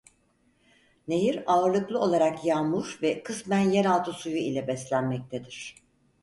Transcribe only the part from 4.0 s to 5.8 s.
suyu ile beslenmektedir.